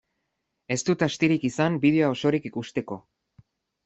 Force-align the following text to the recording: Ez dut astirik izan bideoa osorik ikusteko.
Ez 0.75 0.77
dut 0.85 1.03
astirik 1.07 1.45
izan 1.49 1.77
bideoa 1.83 2.09
osorik 2.15 2.47
ikusteko. 2.51 2.99